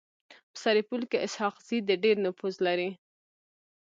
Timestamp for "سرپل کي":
0.63-1.17